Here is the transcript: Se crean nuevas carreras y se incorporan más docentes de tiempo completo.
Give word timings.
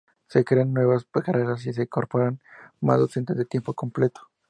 Se 0.29 0.43
crean 0.43 0.73
nuevas 0.73 1.05
carreras 1.05 1.63
y 1.67 1.73
se 1.73 1.83
incorporan 1.83 2.39
más 2.79 2.97
docentes 2.97 3.37
de 3.37 3.45
tiempo 3.45 3.75
completo. 3.75 4.31